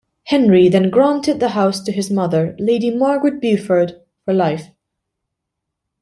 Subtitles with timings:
[0.23, 4.69] Henry then granted the house to his mother Lady Margaret Beaufort, for life.